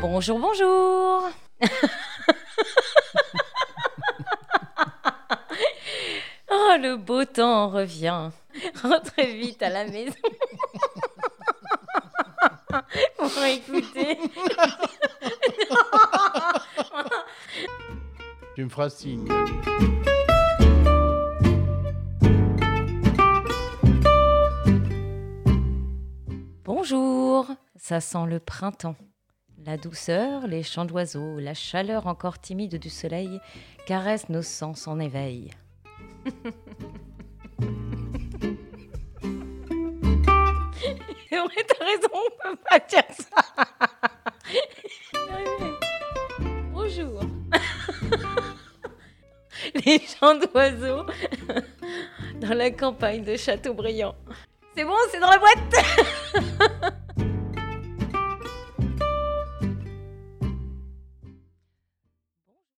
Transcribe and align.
Bonjour, 0.00 0.38
bonjour 0.38 1.28
Oh, 6.50 6.76
le 6.80 6.96
beau 6.96 7.24
temps 7.24 7.68
revient. 7.68 8.30
Rentrez 8.82 9.34
vite 9.34 9.60
à 9.62 9.70
la 9.70 9.84
maison. 9.84 10.14
Pour 13.18 13.44
écouter. 13.44 14.18
Tu 18.54 18.64
me 18.64 18.68
feras 18.68 18.90
signe. 18.90 19.28
Bonjour, 26.64 27.46
ça 27.76 28.00
sent 28.00 28.26
le 28.26 28.40
printemps. 28.40 28.96
La 29.66 29.76
douceur, 29.76 30.46
les 30.46 30.62
chants 30.62 30.84
d'oiseaux, 30.84 31.38
la 31.38 31.52
chaleur 31.54 32.06
encore 32.06 32.38
timide 32.38 32.76
du 32.76 32.90
soleil 32.90 33.40
caressent 33.86 34.28
nos 34.28 34.42
sens 34.42 34.86
en 34.86 34.98
éveil. 35.00 35.50
Ouais, 41.30 41.64
t'as 41.66 41.84
raison, 41.84 42.08
on 42.14 42.30
peut 42.50 42.56
pas 42.68 42.78
dire 42.80 43.04
ça. 43.10 43.44
Bonjour. 46.72 47.20
Les 49.86 50.00
chants 50.00 50.34
d'oiseaux 50.34 51.06
dans 52.40 52.54
la 52.54 52.70
campagne 52.70 53.22
de 53.24 53.36
Châteaubriand. 53.36 54.14
C'est 54.76 54.84
bon, 54.84 54.96
c'est 55.10 55.20
dans 55.20 55.30
la 55.30 55.38
boîte 55.38 56.94